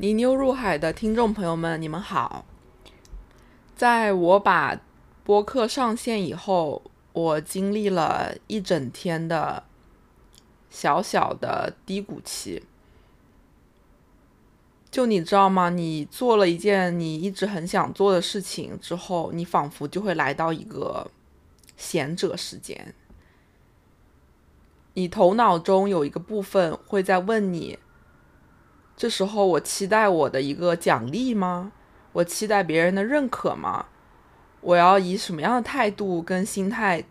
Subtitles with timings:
[0.00, 2.46] 泥牛入海的听众朋友们，你们好！
[3.76, 4.80] 在我把
[5.22, 6.80] 播客上线以后，
[7.12, 9.62] 我经历了一整天的
[10.70, 12.62] 小小的低谷期。
[14.90, 15.68] 就你知道吗？
[15.68, 21.10] 你做了一件你一直很想做的事情之后，你仿佛就会来到一个
[21.76, 22.94] 闲者时间。
[24.94, 27.78] 你头脑中有一个部分会在问你。
[29.00, 31.72] 这时候，我期待我的一个奖励吗？
[32.12, 33.86] 我期待别人的认可吗？
[34.60, 37.02] 我要以什么样的态度跟心态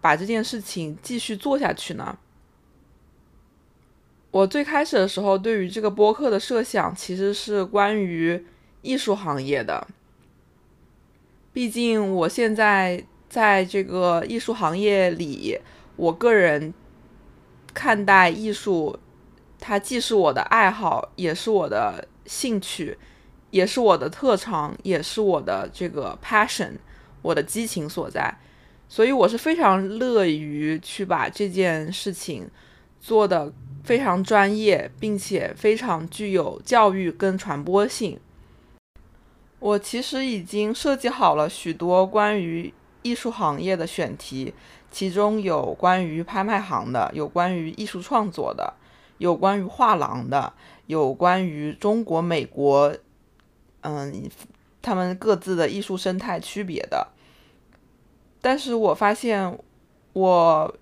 [0.00, 2.16] 把这件事情继续做下去呢？
[4.30, 8.46] 我最开始的时候，对于这个播客的设想其实是关于
[8.82, 9.88] 艺术行业的。
[11.52, 15.58] 毕竟我现在在这个艺术行业里，
[15.96, 16.72] 我个人
[17.74, 18.96] 看待艺术。
[19.64, 22.98] 它既是我的爱好，也是我的兴趣，
[23.50, 26.72] 也是我的特长，也是我的这个 passion，
[27.22, 28.36] 我的激情所在。
[28.88, 32.50] 所以我是非常乐于去把这件事情
[33.00, 33.52] 做的
[33.84, 38.18] 非常专业，并且非常具有教育跟传播性。
[39.60, 44.52] 我其实已经设计好了许多关于艺术行业的选题，
[44.90, 48.74] 其中有关于拍卖行的，有关于艺术创作的。
[49.22, 50.52] 有关于画廊的，
[50.86, 52.92] 有关于中国、美国，
[53.82, 54.28] 嗯，
[54.82, 57.06] 他们各自的艺术生态区别的。
[58.40, 59.56] 但是我发现，
[60.12, 60.74] 我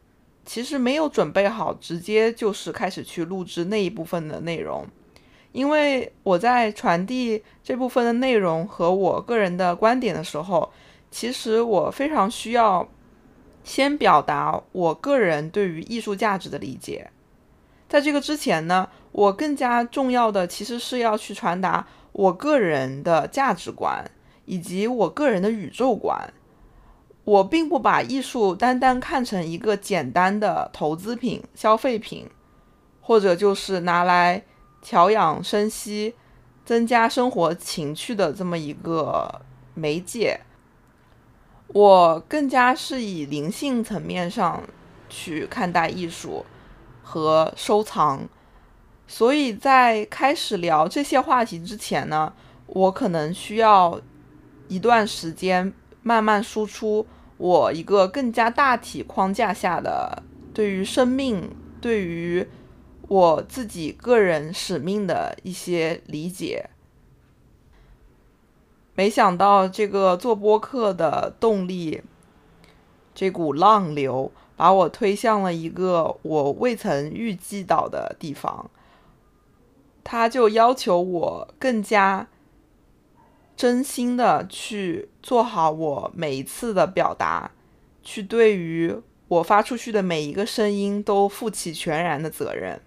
[0.46, 4.86] 其实没有准备好，直接就是开始去录制那一部分的内容，
[5.52, 10.72] 因为我在传递这部分的内容和我个人的观点的时候，
[11.10, 12.88] 其实我非常需要
[13.62, 17.10] 先表达我个人对于艺术价值的理解。
[17.90, 24.08] 在这个之前呢，我更加重要的其实是要去传达我个人的价值观
[24.44, 26.32] 以及我个人的宇宙观。
[27.24, 32.30] 我并不把艺术单单看成一个简单的投资品、消费品，
[33.00, 34.44] 或者就是拿来
[34.80, 36.14] 调养生息、
[36.64, 39.42] 增加生活情趣的这么一个
[39.74, 40.38] 媒介。
[41.66, 44.62] 我更加是以灵性层面上
[45.08, 46.46] 去看待艺术。
[47.10, 48.28] 和收藏，
[49.08, 52.32] 所以在开始聊这些话题之前呢，
[52.66, 54.00] 我可能需要
[54.68, 55.72] 一段时间
[56.04, 57.04] 慢慢输出
[57.36, 60.22] 我一个更加大体框架下的
[60.54, 61.50] 对于生命、
[61.80, 62.46] 对于
[63.08, 66.70] 我自己个人使命的一些理解。
[68.94, 72.04] 没想到这个做播客的动力，
[73.12, 74.30] 这股浪流。
[74.60, 78.70] 把我推向了一个我未曾预计到的地方，
[80.04, 82.28] 他就要求我更加
[83.56, 87.52] 真心的去做好我每一次的表达，
[88.02, 88.94] 去对于
[89.28, 92.78] 我发出去的每一个声音都负起全然的责任。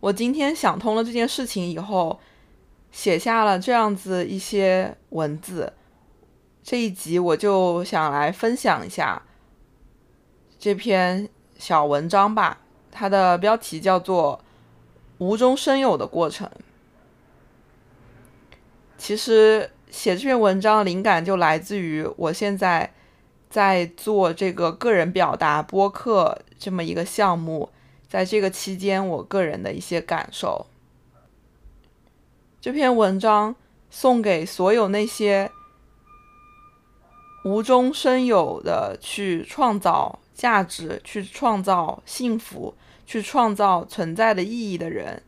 [0.00, 2.18] 我今天想通了这件事情以后，
[2.90, 5.74] 写下了这样子一些文字，
[6.62, 9.22] 这一集我就想来分享一下。
[10.66, 12.58] 这篇小文章吧，
[12.90, 14.40] 它的标题叫做
[15.18, 16.50] “无中生有的过程”。
[18.98, 22.92] 其实写这篇文章灵感就来自于我现在
[23.48, 27.70] 在做这个个人表达播客这么一个项目，
[28.08, 30.66] 在这个期间我个人的一些感受。
[32.60, 33.54] 这篇文章
[33.88, 35.52] 送给所有那些
[37.44, 40.18] 无中生有的去创造。
[40.36, 42.74] 价值去创造幸福，
[43.06, 45.22] 去创造存在的意义的人，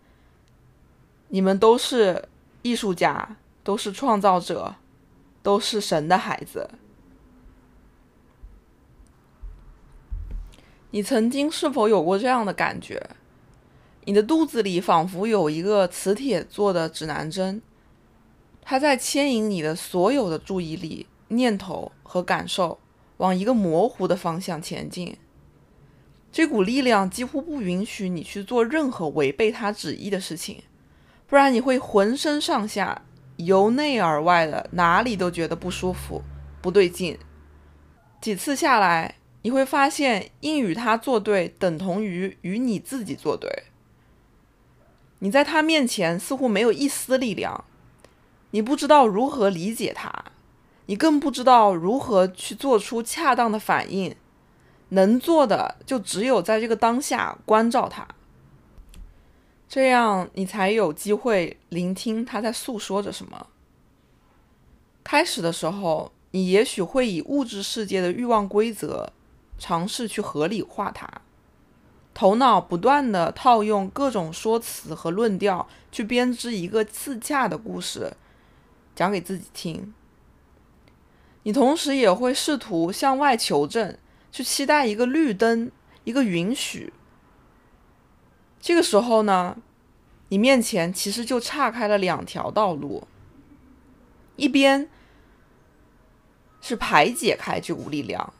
[1.28, 2.28] 你们都是
[2.60, 4.74] 艺术家，都是创造者，
[5.42, 6.68] 都是神的孩子。
[10.90, 13.10] 你曾经是否有过这样的感觉？
[14.04, 17.62] 你的肚子里仿佛有一个磁铁做的指南针，
[18.60, 22.78] 它在牵引你的所有的注意力、念头和感受。
[23.18, 25.16] 往一个模糊的方向前进，
[26.32, 30.62] 这股力量几乎不允许你去做任何违背他旨意的事情，
[31.26, 33.02] 不然你会浑身上下
[33.36, 36.22] 由内而外的哪里都觉得不舒服、
[36.60, 37.18] 不对劲。
[38.20, 43.64] 几次下来，你会发现，应与他作对等同于与你自己作对。
[45.20, 47.64] 你在他面前似乎没有一丝力量，
[48.52, 50.24] 你不知道如何理解他。
[50.88, 54.16] 你更不知道如何去做出恰当的反应，
[54.88, 58.08] 能做的就只有在这个当下关照他。
[59.68, 63.48] 这样你才有机会聆听他在诉说着什么。
[65.04, 69.12] 开始的时候，你也许会以物质世界的欲望规则
[69.58, 71.06] 尝试去合理化它，
[72.14, 78.14] 头脑不断的套用各种说辞和论调去编织一个自洽的故事，
[78.96, 79.92] 讲给自己听。
[81.48, 83.96] 你同时也会试图向外求证，
[84.30, 85.72] 去期待一个绿灯，
[86.04, 86.92] 一个允许。
[88.60, 89.56] 这个时候呢，
[90.28, 93.08] 你面前其实就岔开了两条道路，
[94.36, 94.90] 一边
[96.60, 98.34] 是排解开这股力量，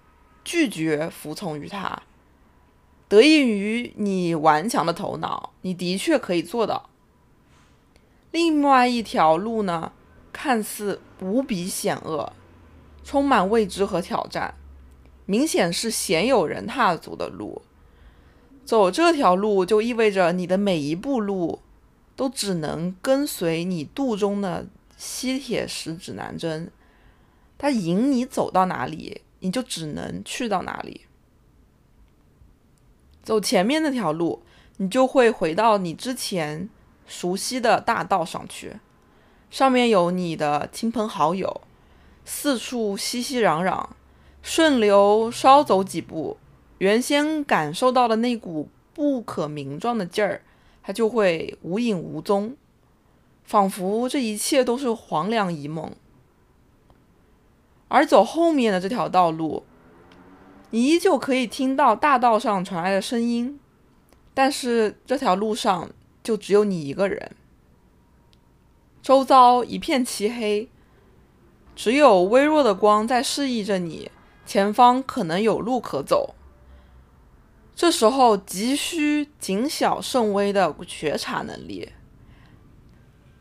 [0.44, 2.02] 拒绝服从于它，
[3.08, 6.90] 得益于你顽强的头脑，你的确可以做到。
[8.32, 9.92] 另外一条路呢，
[10.30, 12.34] 看似无比险恶，
[13.08, 14.54] 充满未知和挑战，
[15.24, 17.62] 明显是鲜有人踏足的路。
[18.66, 21.62] 走这条路，就意味着你的每一步路
[22.14, 24.66] 都只能跟随你肚中的
[24.98, 26.70] 吸铁石指南针，
[27.56, 31.06] 它引你走到哪里，你就只能去到哪里。
[33.22, 34.42] 走前面那条路，
[34.76, 36.68] 你就会回到你之前
[37.06, 38.76] 熟悉的大道上去，
[39.50, 41.62] 上面有你的亲朋好友，
[42.30, 43.86] 四处熙熙攘攘，
[44.42, 46.36] 顺流稍走几步。
[46.76, 50.42] 原先感受到的那股不可名状的劲儿，
[50.82, 52.54] 它就会无影无踪，
[53.44, 55.90] 仿佛这一切都是黄粱一梦。
[57.88, 59.64] 而走后面的这条道路，
[60.68, 63.58] 你依旧可以听到大道上传来的声音，
[64.34, 65.90] 但是这条路上
[66.22, 67.34] 就只有你一个人，
[69.00, 70.68] 周遭一片漆黑，
[71.78, 74.10] 只有微弱的光在示意着你
[74.44, 76.34] 前方可能有路可走。
[77.72, 81.92] 这时候急需谨小慎微的觉察能力，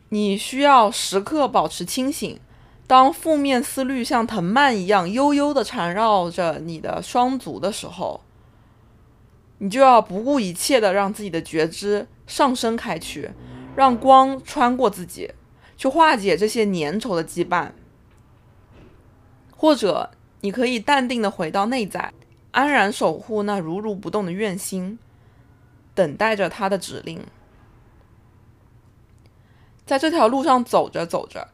[0.09, 2.39] 你需要时刻保持清醒。
[2.85, 8.21] 当负面思虑像藤蔓一样悠悠的缠绕着你的双足的时候，
[9.57, 13.31] 你就要不顾一切的让自己的觉知上升开去，
[13.75, 15.31] 让光穿过自己，
[15.75, 17.71] 去化解这些粘稠的羁绊。
[19.57, 20.11] 或者，
[20.41, 22.13] 你可以淡定的回到内在。
[22.51, 24.97] 安然守护那如如不动的愿心，
[25.93, 27.23] 等待着他的指令。
[29.85, 31.49] 在这条路上走着走着，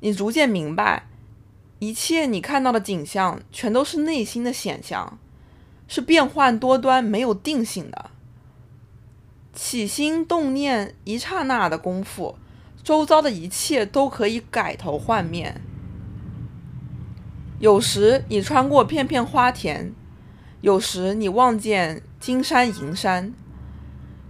[0.00, 1.06] 你逐渐明白，
[1.78, 5.18] 一切你看到的景象全都是内心的显象，
[5.88, 8.10] 是变幻多端、没有定性的。
[9.54, 12.36] 起心动念一刹那的功夫，
[12.82, 15.62] 周遭的一切都可以改头换面。
[17.62, 19.94] 有时你穿过片片花田。
[20.62, 23.32] 有时你望见金山银山，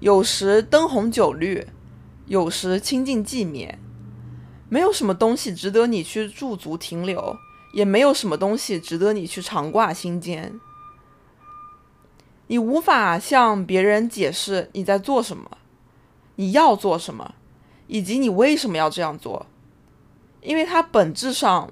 [0.01, 1.67] 有时灯红酒绿，
[2.27, 3.79] 有时清净寂灭。
[4.69, 7.39] 没有什么东西值得你去驻足停留，
[7.73, 10.61] 也没有什么东西值得你去长挂心间。
[12.49, 15.57] 你无法向别人解释你在做什么，
[16.37, 17.35] 你要做什么，
[17.87, 19.47] 以及你为什么要这样做，
[20.43, 21.71] 因为它本质上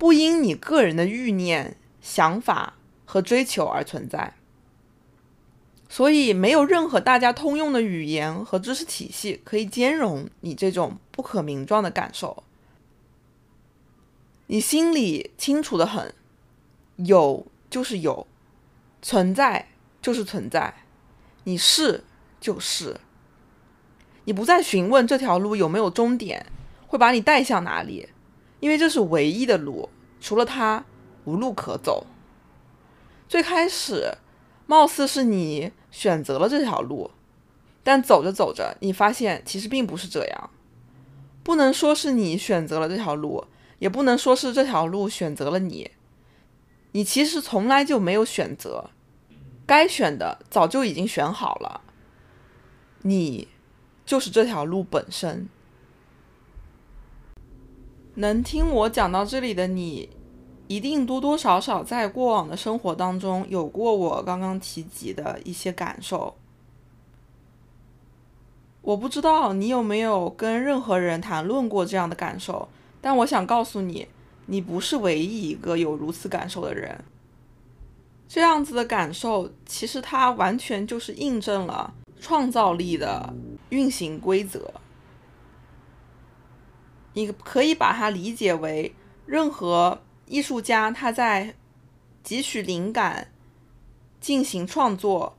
[0.00, 2.74] 不因你个人的欲念、想法。
[3.12, 4.34] 和追求而存在，
[5.88, 12.44] 所以没有任何大家通用的语言和知识体系可以兼容你这种不可名状的感受。
[14.46, 16.14] 你心里清楚的很，
[16.98, 18.28] 有就是有，
[19.02, 19.66] 存在
[20.00, 20.72] 就是存在，
[21.42, 22.04] 你是
[22.40, 23.00] 就是，
[24.22, 26.46] 你不再询问这条路有没有终点，
[26.86, 28.08] 会把你带向哪里，
[28.60, 29.88] 因为这是唯一的路，
[30.20, 30.84] 除了它
[31.24, 32.06] 无路可走。
[33.28, 34.14] 最开始，
[34.66, 37.10] 貌似是你选择了这条路，
[37.82, 40.50] 但走着走着，你发现其实并不是这样。
[41.42, 43.46] 不能说是你选择了这条路，
[43.78, 45.90] 也不能说是这条路选择了你。
[46.92, 48.90] 你其实从来就没有选择，
[49.64, 51.80] 该选的早就已经选好了。
[53.02, 53.48] 你
[54.04, 55.48] 就是这条路本身。
[58.20, 60.08] 能听我讲到这里的你。
[60.68, 66.36] 一定多多少少在过往的生活当中有过我刚刚提及的一些感受。
[68.82, 72.68] 我不知道你有没有跟任何人谈论过这样的感受，
[73.00, 74.06] 但我想告诉你，
[74.46, 77.02] 你不是唯一一个有如此感受的人。
[78.28, 83.34] 这样子的感受，其实它完全就是印证了创造力的
[83.70, 84.72] 运行规则。
[87.14, 88.94] 你可以把它理解为
[89.26, 90.00] 任何。
[90.26, 91.56] 艺术家他在
[92.24, 93.32] 汲取灵感、
[94.20, 95.36] 进行创作，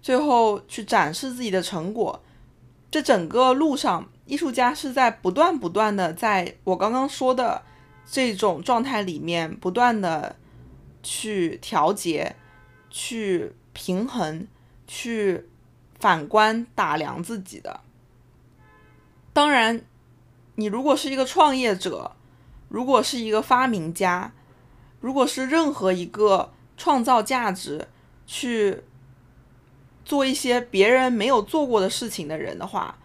[0.00, 2.22] 最后去展示自己的成果，
[2.90, 7.62] 这整个路上，艺术家是在不断不断的，在我刚刚说的
[8.10, 10.36] 这种状态里面，不断的
[11.02, 12.34] 去调节、
[12.88, 14.48] 去平衡、
[14.86, 15.50] 去
[15.98, 17.80] 反观打量自己的。
[19.34, 19.84] 当然，
[20.56, 22.12] 你如果是一个创业者，
[22.68, 24.32] 如果是一个发明家，
[25.00, 27.88] 如果是任何一个创造价值、
[28.26, 28.82] 去
[30.04, 32.98] 做一些别人没有做过的事情的人的话，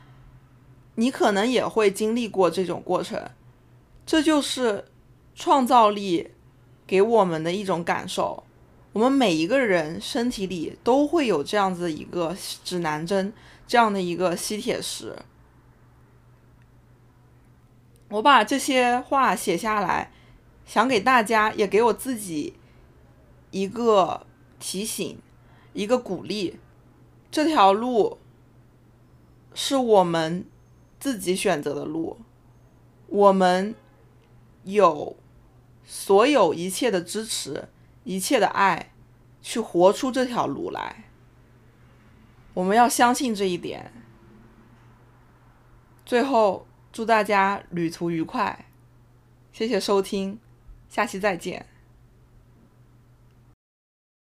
[0.96, 3.22] 你可能也会经历过这种过程。
[4.06, 4.86] 这就是
[5.36, 6.32] 创造力
[6.86, 8.44] 给我们的一种感受。
[8.94, 13.32] 我们每一个人身体里都会有这样子一个指南针，
[13.68, 15.16] 这样的一个吸铁石。
[18.10, 20.12] 我把这些话写下来，
[20.66, 22.54] 想给大家，也给我自己
[23.52, 24.26] 一个
[24.60, 25.20] 提醒，
[25.74, 26.58] 一个鼓励。
[27.30, 28.18] 这条路
[29.54, 30.46] 是我们
[31.00, 32.18] 自己选择的路，
[33.08, 33.76] 我们
[34.64, 35.18] 有
[35.84, 37.68] 所有一切的支持，
[38.06, 38.94] 一切的爱，
[39.42, 41.04] 去活出这条路来。
[42.54, 43.92] 我们要相信这一点。
[46.06, 46.67] 最后。
[46.98, 48.66] 祝大家旅途愉快，
[49.52, 50.40] 谢谢收听，
[50.90, 51.64] 下期再见。